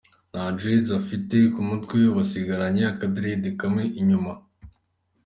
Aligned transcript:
Nta 0.31 0.43
Dreads 0.57 0.89
afite 1.01 1.37
ku 1.53 1.61
mutwe, 1.69 1.97
ubu 2.09 2.19
asigaranye 2.25 2.83
aka 2.91 3.05
dread 3.15 3.43
kamwe 3.61 3.83
inyuma. 3.99 4.33